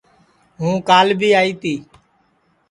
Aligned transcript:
ہُوں 0.59 0.75
کال 0.87 1.07
بھی 1.19 1.29
آئی 1.39 1.51
تی 1.61 1.73